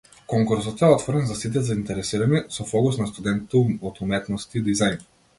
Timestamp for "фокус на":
2.69-3.07